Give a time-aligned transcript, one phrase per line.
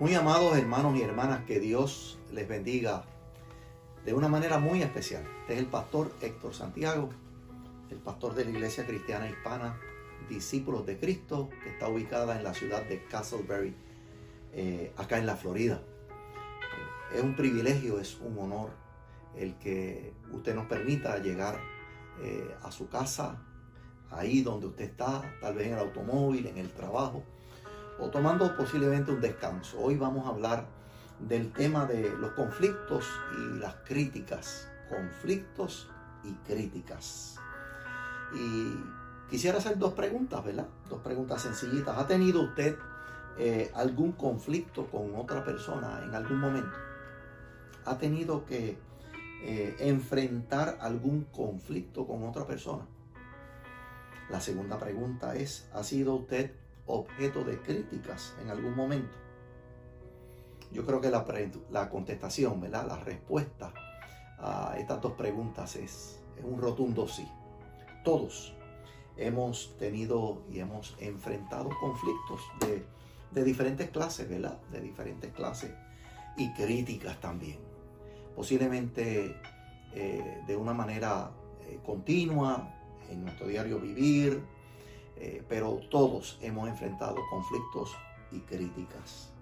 [0.00, 3.04] Muy amados hermanos y hermanas, que Dios les bendiga
[4.04, 5.24] de una manera muy especial.
[5.42, 7.10] Este es el pastor Héctor Santiago,
[7.90, 9.78] el pastor de la Iglesia Cristiana Hispana,
[10.28, 13.76] Discípulos de Cristo, que está ubicada en la ciudad de Castleberry,
[14.52, 15.80] eh, acá en la Florida.
[17.14, 18.70] Es un privilegio, es un honor
[19.36, 21.60] el que usted nos permita llegar
[22.20, 23.40] eh, a su casa,
[24.10, 27.22] ahí donde usted está, tal vez en el automóvil, en el trabajo
[27.98, 29.78] o tomando posiblemente un descanso.
[29.80, 30.66] Hoy vamos a hablar
[31.20, 33.08] del tema de los conflictos
[33.38, 34.68] y las críticas.
[34.88, 35.88] Conflictos
[36.24, 37.36] y críticas.
[38.34, 38.76] Y
[39.30, 40.66] quisiera hacer dos preguntas, ¿verdad?
[40.88, 41.96] Dos preguntas sencillitas.
[41.96, 42.76] ¿Ha tenido usted
[43.38, 46.76] eh, algún conflicto con otra persona en algún momento?
[47.84, 48.78] ¿Ha tenido que
[49.44, 52.86] eh, enfrentar algún conflicto con otra persona?
[54.30, 59.16] La segunda pregunta es, ¿ha sido usted objeto de críticas en algún momento?
[60.72, 61.24] Yo creo que la,
[61.70, 62.86] la contestación, ¿verdad?
[62.86, 63.72] la respuesta
[64.38, 67.28] a estas dos preguntas es, es un rotundo sí.
[68.04, 68.54] Todos
[69.16, 72.84] hemos tenido y hemos enfrentado conflictos de,
[73.30, 74.60] de diferentes clases, ¿verdad?
[74.72, 75.72] De diferentes clases
[76.36, 77.58] y críticas también.
[78.34, 79.36] Posiblemente
[79.94, 81.30] eh, de una manera
[81.68, 82.74] eh, continua
[83.08, 84.42] en nuestro diario vivir,
[85.24, 87.96] eh, pero todos hemos enfrentado conflictos
[88.30, 89.32] y críticas.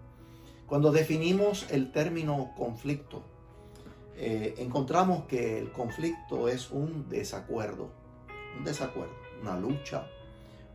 [0.64, 3.24] Cuando definimos el término conflicto,
[4.16, 7.90] eh, encontramos que el conflicto es un desacuerdo,
[8.56, 10.06] un desacuerdo, una lucha,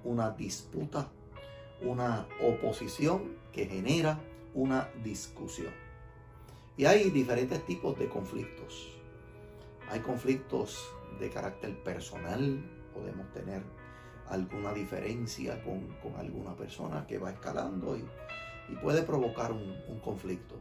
[0.03, 1.07] una disputa,
[1.81, 4.19] una oposición que genera
[4.53, 5.71] una discusión.
[6.75, 8.89] Y hay diferentes tipos de conflictos.
[9.89, 10.85] Hay conflictos
[11.17, 12.61] de carácter personal,
[12.93, 13.63] podemos tener
[14.29, 18.05] alguna diferencia con, alguna persona que va escalando y,
[18.81, 20.55] puede provocar un, conflicto.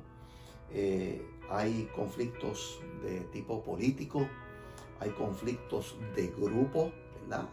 [0.70, 4.28] Eh, hay conflictos de tipo político,
[5.00, 7.48] hay conflictos de grupo, ¿verdad?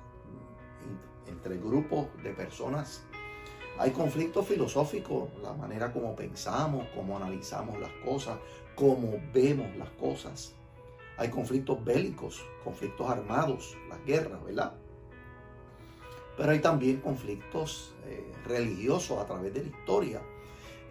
[1.28, 3.03] Entre grupos de personas.
[3.79, 8.38] Hay conflictos filosóficos, la manera como pensamos, cómo analizamos las cosas,
[8.75, 10.53] cómo vemos las cosas.
[11.18, 14.73] Hay conflictos bélicos, conflictos armados, las guerras, ¿verdad?
[16.38, 20.22] Pero hay también conflictos eh, religiosos a través de la historia.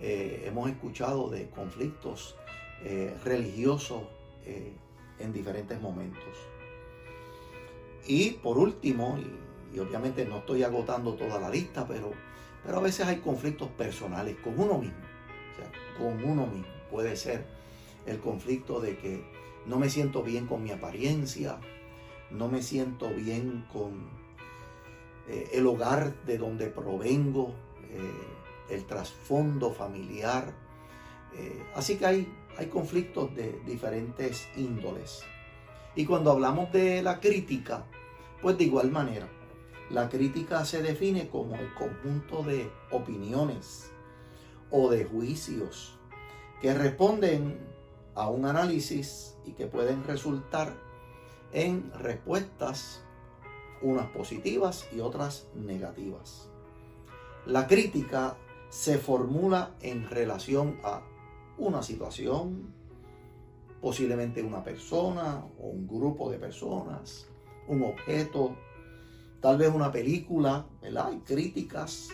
[0.00, 2.36] Eh, hemos escuchado de conflictos
[2.84, 4.02] eh, religiosos
[5.20, 6.34] en diferentes momentos.
[8.08, 9.16] Y por último,
[9.72, 12.10] y, obviamente no estoy agotando toda la lista, pero,
[12.64, 14.98] pero a veces hay conflictos personales con uno mismo.
[15.52, 16.66] O sea, con uno mismo.
[16.90, 17.46] Puede ser
[18.04, 19.24] el conflicto de que
[19.66, 21.60] no me siento bien con mi apariencia,
[22.30, 24.21] no me siento bien con
[25.28, 27.54] eh, el hogar de donde provengo,
[27.90, 30.52] eh, el trasfondo familiar.
[31.34, 35.22] Eh, así que hay, hay conflictos de diferentes índoles.
[35.94, 37.84] Y cuando hablamos de la crítica,
[38.40, 39.28] pues de igual manera,
[39.90, 43.90] la crítica se define como el conjunto de opiniones
[44.70, 45.98] o de juicios
[46.62, 47.58] que responden
[48.14, 50.74] a un análisis y que pueden resultar
[51.52, 53.01] en respuestas
[53.82, 56.48] unas positivas y otras negativas.
[57.46, 58.36] La crítica
[58.68, 61.02] se formula en relación a
[61.58, 62.72] una situación,
[63.80, 67.26] posiblemente una persona o un grupo de personas,
[67.68, 68.56] un objeto,
[69.40, 71.08] tal vez una película, ¿verdad?
[71.08, 72.08] Hay críticas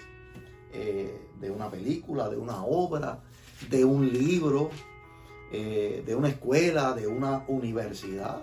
[0.72, 3.22] eh, de una película, de una obra,
[3.70, 4.70] de un libro,
[5.52, 8.42] eh, de una escuela, de una universidad.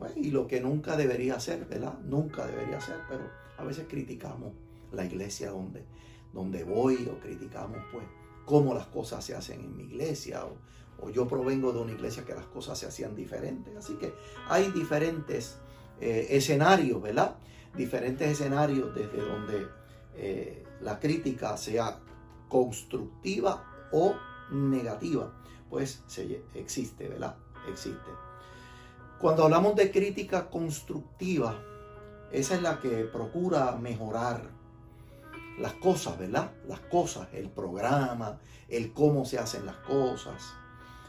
[0.00, 1.98] Pues, y lo que nunca debería ser, ¿verdad?
[2.00, 4.54] Nunca debería ser, pero a veces criticamos
[4.92, 5.84] la iglesia donde,
[6.32, 8.06] donde voy o criticamos pues
[8.46, 10.56] cómo las cosas se hacen en mi iglesia o,
[11.10, 13.74] yo provengo de una iglesia que las cosas se hacían diferentes.
[13.74, 14.12] Así que
[14.48, 15.58] hay diferentes
[16.00, 17.36] eh, escenarios, ¿verdad?
[17.74, 19.66] Diferentes escenarios desde donde
[20.14, 22.00] eh, la crítica sea
[22.48, 24.14] constructiva o
[24.50, 25.32] negativa,
[25.70, 27.36] pues se, existe, ¿verdad?
[27.66, 28.10] Existe.
[29.20, 31.62] Cuando hablamos de crítica constructiva,
[32.32, 34.48] esa es la que procura mejorar
[35.58, 36.52] las cosas, ¿verdad?
[36.66, 38.38] Las cosas, el programa,
[38.70, 40.54] el cómo se hacen las cosas.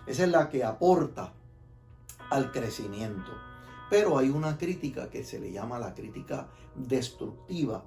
[0.06, 1.32] Esa es la que aporta
[2.30, 3.32] al crecimiento.
[3.90, 7.86] Pero hay una crítica que se le llama la crítica destructiva,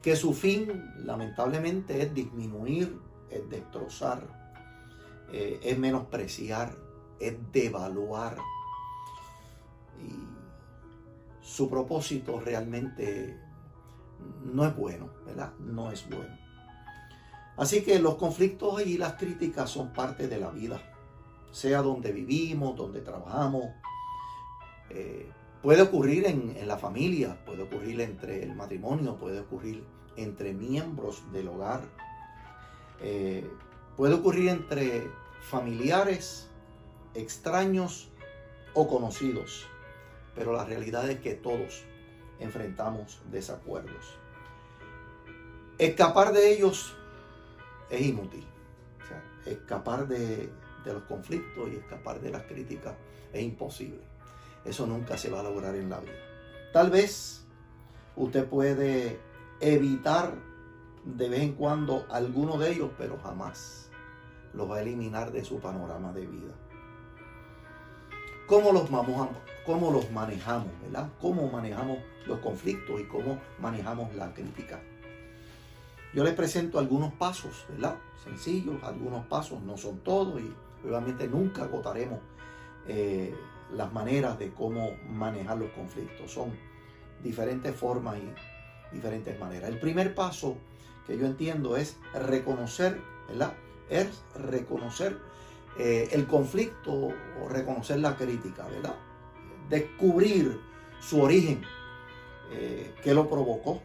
[0.00, 2.98] que su fin lamentablemente es disminuir,
[3.28, 4.26] es destrozar,
[5.30, 6.74] eh, es menospreciar,
[7.20, 8.38] es devaluar
[10.02, 10.28] y
[11.40, 13.38] su propósito realmente
[14.44, 15.52] no es bueno, ¿verdad?
[15.58, 16.36] No es bueno.
[17.56, 20.80] Así que los conflictos y las críticas son parte de la vida,
[21.50, 23.64] sea donde vivimos, donde trabajamos.
[24.90, 25.28] Eh,
[25.62, 29.84] puede ocurrir en, la familia, puede ocurrir entre el matrimonio, puede ocurrir
[30.16, 31.82] entre miembros del hogar,
[33.00, 33.48] eh,
[33.96, 35.10] puede ocurrir entre
[35.40, 36.48] familiares,
[37.14, 38.08] extraños
[38.74, 39.66] o conocidos.
[40.38, 41.82] Pero la realidad es que todos
[42.38, 44.16] enfrentamos desacuerdos.
[45.78, 46.94] Escapar de ellos
[47.90, 48.46] es inútil.
[49.46, 50.48] escapar de,
[50.84, 52.94] los conflictos y escapar de las críticas
[53.32, 54.00] es imposible.
[54.64, 56.12] Eso nunca se va a lograr en la vida.
[56.72, 57.44] Tal vez
[58.14, 59.18] usted puede
[59.60, 60.34] evitar
[61.04, 63.90] de vez en cuando alguno de ellos, pero jamás
[64.54, 66.54] los va a eliminar de su panorama de vida.
[68.48, 68.88] ¿Cómo los,
[69.66, 70.68] cómo los manejamos?
[70.82, 71.10] ¿verdad?
[71.20, 74.80] ¿Cómo manejamos los conflictos y cómo manejamos la crítica?
[76.14, 77.96] Yo les presento algunos pasos, ¿verdad?
[78.24, 80.50] Sencillos, algunos pasos, no son todos y
[80.86, 82.20] obviamente nunca agotaremos
[82.86, 83.36] eh,
[83.74, 86.32] las maneras de cómo manejar los conflictos.
[86.32, 86.50] Son
[87.22, 89.68] diferentes formas y diferentes maneras.
[89.68, 90.56] El primer paso
[91.06, 92.98] que yo entiendo es reconocer,
[93.28, 93.52] ¿verdad?
[93.90, 95.18] Es reconocer
[95.78, 98.96] eh, el conflicto o reconocer la crítica, ¿verdad?
[99.68, 100.60] Descubrir
[101.00, 101.62] su origen,
[102.50, 103.80] eh, qué lo provocó,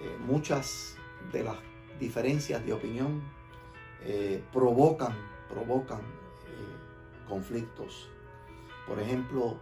[0.00, 0.96] eh, muchas
[1.32, 1.56] de las
[1.98, 3.22] diferencias de opinión
[4.02, 5.14] eh, provocan,
[5.48, 6.00] provocan
[7.28, 8.08] conflictos.
[8.88, 9.60] Por ejemplo,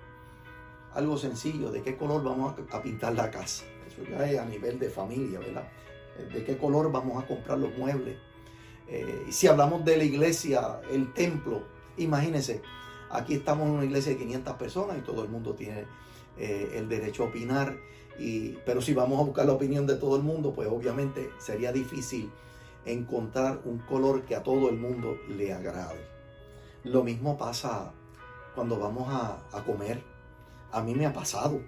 [0.94, 3.66] algo sencillo, ¿de qué color vamos a, pintar la casa?
[3.86, 5.68] Eso ya es a nivel de familia, ¿verdad?
[6.32, 8.16] ¿De qué color vamos a comprar los muebles?
[9.28, 11.62] Y si hablamos de la iglesia, el templo,
[11.98, 12.62] imagínense,
[13.10, 15.84] aquí estamos en una iglesia de 500 personas y todo el mundo tiene
[16.38, 17.76] el derecho a opinar
[18.64, 22.30] pero si vamos a buscar la opinión de todo el mundo, pues obviamente sería difícil
[22.84, 26.04] encontrar un color que a todo el mundo le agrade.
[26.84, 27.92] Lo mismo pasa
[28.54, 30.02] cuando vamos a, comer.
[30.72, 31.60] A mí me ha pasado.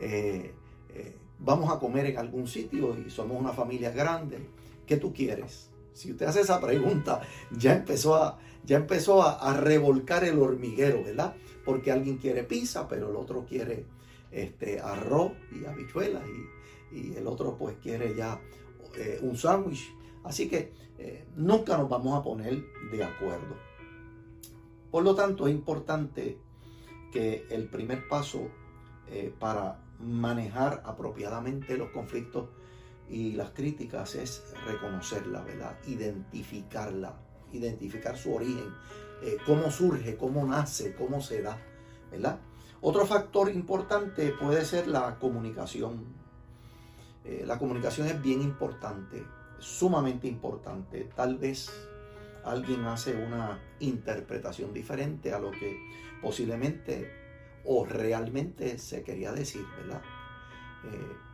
[0.00, 0.54] Eh,
[0.94, 4.48] eh, vamos a comer en algún sitio y somos una familia grande.
[4.86, 5.71] ¿Qué tú quieres?
[5.94, 11.34] Si usted hace esa pregunta, ya empezó a, ya empezó a revolcar el hormiguero, ¿verdad?
[11.64, 13.86] Porque alguien quiere pizza, pero el otro quiere
[14.32, 18.38] este, arroz y habichuelas y, el otro pues quiere ya
[18.96, 19.94] eh, un sándwich.
[20.24, 23.56] Así que eh, nunca nos vamos a poner de acuerdo.
[24.90, 26.38] Por lo tanto, es importante
[27.10, 28.50] que el primer paso
[29.08, 32.50] eh, para manejar apropiadamente los conflictos
[33.12, 35.78] y las críticas es reconocerla, ¿verdad?
[35.86, 37.14] Identificarla,
[37.52, 38.74] identificar su origen,
[39.46, 41.58] cómo surge, cómo nace, cómo se da,
[42.10, 42.40] ¿verdad?
[42.84, 46.04] Otro factor importante puede ser la comunicación.
[47.24, 49.24] Eh, la comunicación es bien importante,
[49.60, 51.08] sumamente importante.
[51.14, 51.70] Tal vez
[52.44, 55.78] alguien hace una interpretación diferente a lo que
[56.20, 60.02] posiblemente o realmente se quería decir, ¿verdad?
[60.86, 61.31] Eh,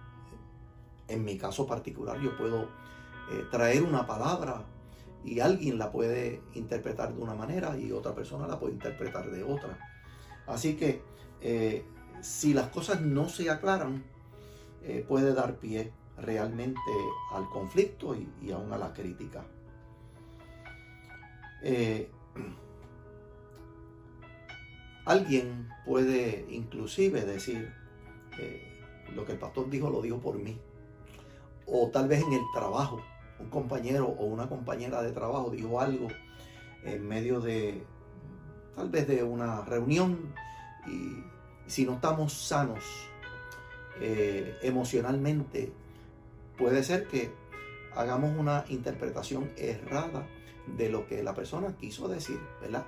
[1.08, 2.69] en mi caso particular yo puedo
[3.31, 4.64] eh, traer una palabra
[5.25, 9.43] y alguien la puede interpretar de una manera y otra persona la puede interpretar de
[9.43, 9.78] otra.
[10.46, 11.02] Así que
[11.40, 11.84] eh,
[12.22, 14.05] si las cosas no se aclaran,
[14.82, 16.81] eh, puede dar pie realmente
[17.32, 19.44] al conflicto y, aún a la crítica.
[25.04, 27.73] Alguien puede inclusive decir,
[29.14, 30.59] lo que el pastor dijo lo dijo por mí.
[31.70, 33.00] O tal vez en el trabajo,
[33.38, 36.08] un compañero o una compañera de trabajo dijo algo
[36.84, 37.84] en medio de,
[38.75, 40.34] tal vez de una reunión
[40.87, 41.22] y
[41.66, 42.84] si no estamos sanos
[44.00, 45.72] eh, emocionalmente,
[46.56, 47.32] puede ser que
[47.94, 50.26] hagamos una interpretación errada
[50.76, 52.84] de lo que la persona quiso decir, ¿verdad?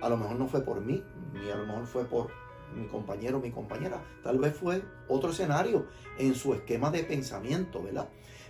[0.00, 1.02] A lo mejor no fue por mí,
[1.34, 2.30] ni a lo mejor fue por
[2.74, 5.86] mi compañero mi compañera, tal vez fue otro escenario
[6.18, 8.08] en su esquema de pensamiento, ¿verdad?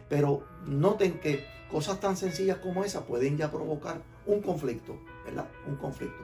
[0.09, 5.49] Pero noten que cosas tan sencillas como esa pueden ya provocar un conflicto, ¿verdad?
[5.67, 6.23] Un conflicto.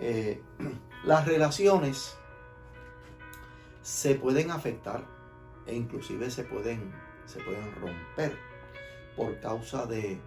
[0.00, 0.40] Eh,
[1.04, 2.16] las relaciones
[3.82, 5.04] se pueden afectar
[5.66, 6.92] e inclusive se pueden,
[7.26, 8.36] se pueden romper
[9.16, 10.20] por causa de,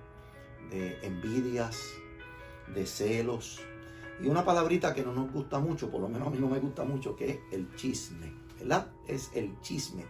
[1.02, 1.80] envidias,
[2.74, 3.62] de celos
[4.22, 6.60] y una palabrita que no nos gusta mucho, por lo menos a mí no me
[6.60, 8.92] gusta mucho, que es el chisme, ¿verdad?
[9.08, 10.06] Es el chisme.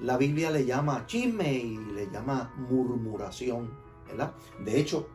[0.00, 3.70] La Biblia le llama chisme y le llama murmuración,
[4.06, 4.34] ¿verdad?
[4.58, 5.08] De hecho,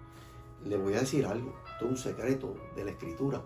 [0.65, 3.43] le voy a decir algo, esto es un secreto de la escritura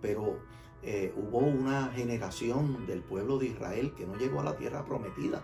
[0.00, 0.38] pero
[0.82, 5.42] eh, hubo una generación del pueblo de Israel que no llegó a la tierra prometida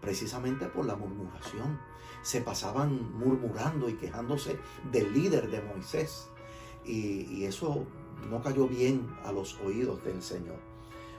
[0.00, 1.78] precisamente por la murmuración.
[2.22, 4.58] Se pasaban murmurando y quejándose
[4.90, 6.28] del líder de Moisés.
[6.84, 7.84] Y, eso
[8.30, 10.58] no cayó bien a los oídos del Señor.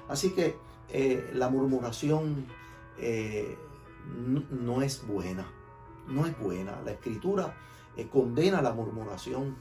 [0.08, 0.56] Así que
[0.90, 2.46] eh, la murmuración
[2.98, 3.58] eh,
[4.50, 5.48] no, es buena.
[6.08, 6.82] No es buena.
[6.86, 7.56] La escritura
[7.98, 9.56] eh, condena la murmuración.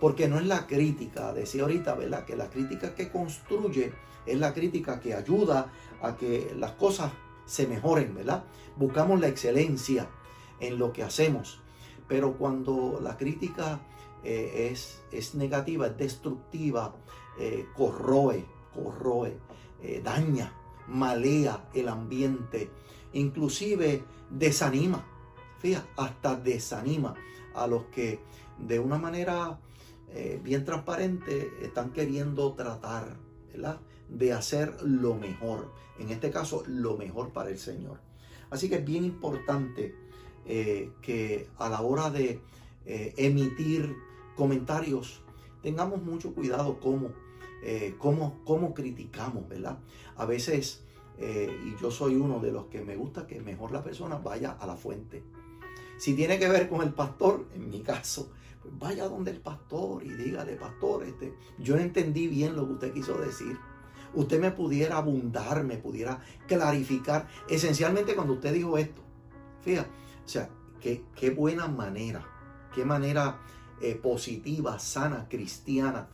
[0.00, 2.24] porque no es la crítica, decía ahorita, ¿verdad?
[2.24, 3.92] Que la crítica que construye
[4.26, 5.70] es la crítica que ayuda
[6.02, 7.12] a que las cosas
[7.46, 8.44] se mejoren, ¿verdad?
[8.76, 10.08] Buscamos la excelencia
[10.60, 11.60] en lo que hacemos.
[12.08, 13.80] Pero cuando la crítica
[14.24, 16.94] eh, es, es, negativa, es destructiva,
[17.38, 18.44] eh, corroe,
[18.74, 19.36] corroe,
[19.82, 20.52] eh, daña,
[20.88, 22.70] malea el ambiente,
[23.12, 25.04] inclusive desanima,
[25.60, 27.14] fíjate, hasta desanima
[27.54, 28.20] a los que
[28.58, 29.60] de una manera
[30.42, 33.18] bien transparente están queriendo tratar,
[34.08, 35.72] de hacer lo mejor.
[35.98, 37.98] En este caso, lo mejor para el Señor.
[38.48, 39.94] Así que es bien importante
[40.46, 42.40] que a la hora de
[42.86, 43.94] emitir
[44.36, 45.22] comentarios
[45.62, 47.10] tengamos mucho cuidado cómo,
[47.62, 49.78] eh, cómo, cómo, criticamos, ¿verdad?
[50.16, 50.84] A veces,
[51.18, 54.66] y yo soy uno de los que me gusta que mejor la persona vaya a
[54.66, 55.24] la fuente.
[55.96, 58.30] Si tiene que ver con el pastor, en mi caso,
[58.62, 62.92] pues vaya donde el pastor y dígale, pastor, este, yo entendí bien lo que usted
[62.92, 63.56] quiso decir
[64.16, 67.28] usted me pudiera abundar, me pudiera clarificar.
[67.48, 69.02] Esencialmente cuando usted dijo esto,
[69.60, 69.90] fíjate,
[70.24, 70.48] o sea,
[70.80, 72.26] qué, qué buena manera,
[72.74, 73.38] qué manera
[73.80, 76.08] eh, positiva, sana, cristiana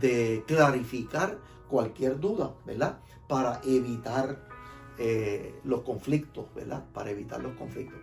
[0.00, 2.98] de clarificar cualquier duda, ¿verdad?
[3.26, 4.46] Para evitar
[4.98, 6.84] eh, los conflictos, ¿verdad?
[6.92, 7.98] Para evitar los conflictos.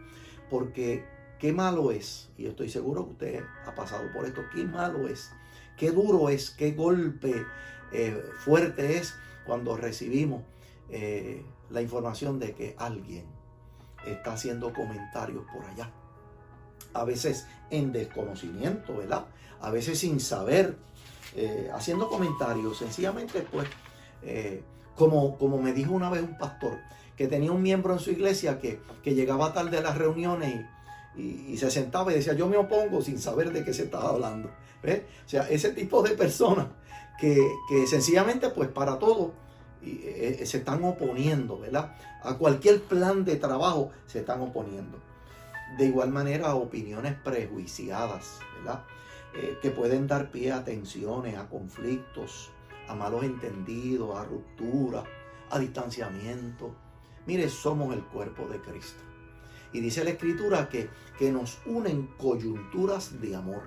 [0.50, 1.06] Porque
[1.40, 5.32] qué malo es, y estoy seguro que usted ha pasado por esto, qué malo es,
[5.78, 7.46] qué duro es, qué golpe
[7.92, 9.14] eh, fuerte es
[9.46, 10.44] cuando recibimos
[11.72, 13.26] la información de que alguien
[14.06, 15.92] está haciendo comentarios por allá.
[16.94, 19.26] A veces en desconocimiento, ¿verdad?
[19.62, 20.78] A veces sin saber,
[21.36, 23.68] eh, haciendo comentarios, sencillamente pues,
[24.22, 24.64] eh,
[24.96, 26.78] como, como me dijo una vez un pastor,
[27.18, 30.66] que tenía un miembro en su iglesia que, llegaba tarde a las reuniones
[31.16, 34.50] y, se sentaba y decía, yo me opongo sin saber de qué se estaba hablando.
[34.84, 36.68] O sea, ese tipo de personas
[37.20, 37.48] que,
[37.88, 39.34] sencillamente pues para todo
[39.82, 41.96] eh, se están oponiendo, ¿verdad?
[42.24, 44.98] A cualquier plan de trabajo se están oponiendo.
[45.78, 48.84] De igual manera, opiniones prejuiciadas, ¿verdad?
[49.34, 52.52] Eh, que pueden dar pie a tensiones, a conflictos,
[52.88, 55.04] a malos entendidos, a ruptura,
[55.50, 56.76] a distanciamiento.
[57.26, 59.02] Mire, somos el cuerpo de Cristo.
[59.72, 63.64] Y dice la Escritura que, que nos unen coyunturas de amor.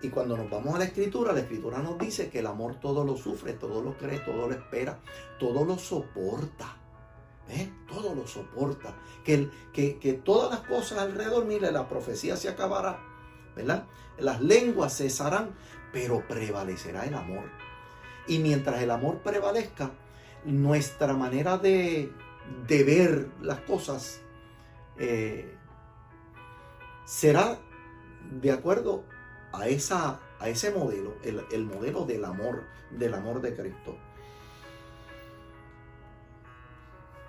[0.00, 3.04] Y cuando nos vamos a la escritura, la escritura nos dice que el amor todo
[3.04, 5.00] lo sufre, todo lo cree, todo lo espera,
[5.40, 6.76] todo lo soporta.
[7.48, 7.72] ¿Eh?
[7.86, 8.94] Todo lo soporta.
[9.24, 13.00] Que, que, que, todas las cosas alrededor, mire, la profecía se acabará,
[13.56, 13.86] ¿verdad?
[14.18, 15.54] Las lenguas cesarán,
[15.92, 17.44] pero prevalecerá el amor.
[18.26, 19.92] Y mientras el amor prevalezca,
[20.44, 22.12] nuestra manera de,
[22.66, 24.20] de ver las cosas
[24.98, 25.54] eh,
[27.04, 27.58] será
[28.30, 29.04] de acuerdo
[29.52, 33.96] a, esa, a ese modelo, el, modelo del amor, del amor de Cristo.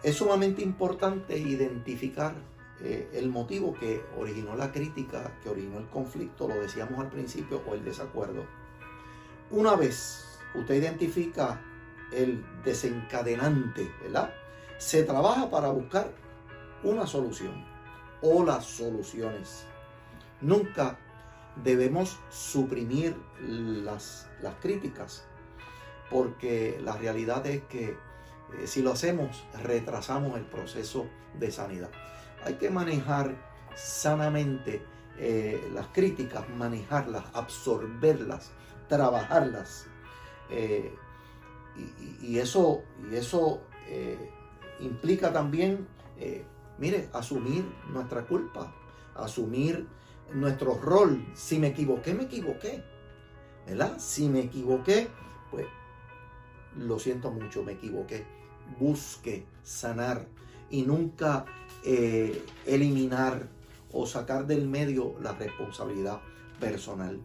[0.01, 2.33] Es sumamente importante identificar
[2.81, 7.61] eh, el motivo que originó la crítica, que originó el conflicto, lo decíamos al principio,
[7.67, 8.45] o el desacuerdo.
[9.51, 11.61] Una vez usted identifica
[12.13, 14.33] el desencadenante, ¿verdad?
[14.77, 16.11] Se trabaja para buscar
[16.83, 17.65] una solución
[18.21, 19.65] o las soluciones.
[20.39, 20.97] Nunca
[21.61, 25.27] debemos suprimir las, las críticas,
[26.09, 27.97] porque la realidad es que
[28.57, 31.89] eh, si lo hacemos, retrasamos el proceso de sanidad.
[32.45, 33.35] Hay que manejar
[33.75, 34.81] sanamente
[35.17, 38.51] eh, las críticas, manejarlas, absorberlas,
[38.87, 39.87] trabajarlas.
[40.49, 40.95] Eh,
[42.21, 43.61] y, eso, y eso
[44.81, 45.87] implica también,
[46.77, 48.73] mire, asumir nuestra culpa,
[49.15, 49.87] asumir
[50.33, 51.25] nuestro rol.
[51.35, 52.83] Si me equivoqué, me equivoqué.
[53.65, 53.97] ¿Verdad?
[53.97, 55.07] Si me equivoqué,
[55.51, 55.67] pues
[56.75, 58.25] lo siento mucho, me equivoqué.
[58.77, 60.27] Busque sanar
[60.69, 61.45] y nunca
[61.83, 63.47] eh, eliminar
[63.91, 66.21] o sacar del medio la responsabilidad
[66.59, 67.19] personal.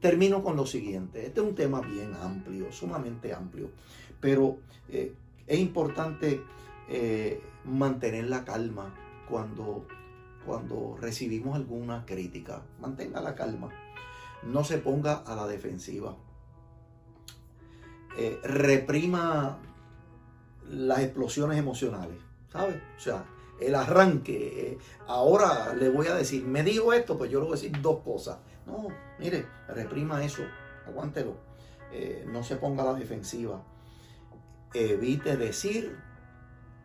[0.00, 1.26] Termino con lo siguiente.
[1.26, 3.70] Este es un tema bien amplio, sumamente amplio,
[4.20, 4.58] pero
[4.88, 5.14] eh,
[5.46, 6.42] es importante
[6.88, 8.94] eh, mantener la calma
[9.28, 9.86] cuando
[10.44, 12.62] cuando recibimos alguna crítica.
[12.80, 13.68] Mantenga la calma.
[14.42, 16.16] No se ponga a la defensiva.
[18.42, 19.60] Reprima
[20.70, 22.18] las explosiones emocionales.
[22.50, 22.80] ¿Sabe?
[22.96, 23.24] O sea,
[23.60, 24.78] el arranque.
[25.06, 28.00] Ahora le voy a decir, me dijo esto, pues yo le voy a decir dos
[28.00, 28.38] cosas.
[28.66, 28.88] No,
[29.18, 30.42] mire, reprima eso,
[30.86, 31.36] aguántelo.
[31.92, 33.62] Eh, no se ponga a la defensiva.
[34.74, 35.98] Evite decir,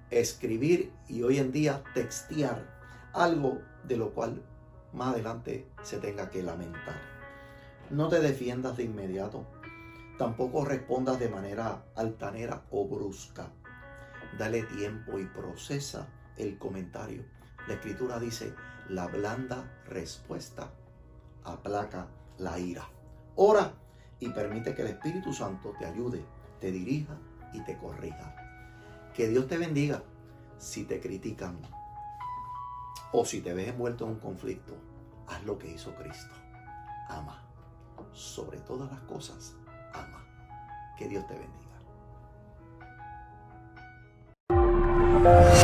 [0.10, 2.78] escribir y hoy en día textear
[3.14, 4.44] algo de lo cual
[4.94, 6.96] más adelante se tenga que lamentar.
[7.90, 9.46] No te defiendas de inmediato.
[10.18, 13.50] Tampoco respondas de manera altanera o brusca.
[14.38, 16.08] Dale tiempo y procesa
[16.38, 17.24] el comentario.
[17.68, 18.54] La escritura dice,
[18.90, 20.72] la blanda respuesta
[21.44, 22.08] aplaca
[22.38, 22.88] la ira.
[23.36, 23.74] Ora
[24.20, 26.24] y permite que el Espíritu Santo te ayude,
[26.60, 27.18] te dirija
[27.54, 28.36] y te corrija.
[29.14, 30.04] Que Dios te bendiga
[30.58, 31.58] si te critican
[33.12, 34.74] o si te ves envuelto en un conflicto.
[35.28, 36.36] Haz lo que hizo Cristo.
[37.10, 37.44] Ama.
[38.14, 39.56] Sobre todas las cosas,
[39.94, 40.24] ama.
[40.98, 41.67] Que Dios te bendiga.
[45.28, 45.57] Bye.